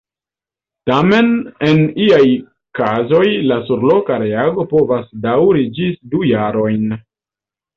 Tamen 0.89 1.27
en 1.67 1.81
iaj 2.05 2.21
kazoj 2.79 3.27
la 3.51 3.59
surloka 3.67 4.19
reago 4.27 4.67
povas 4.75 5.07
daŭri 5.27 5.67
ĝis 5.79 6.01
du 6.15 6.27
jarojn. 6.33 6.99